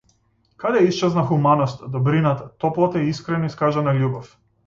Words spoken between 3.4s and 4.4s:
искажана љубов?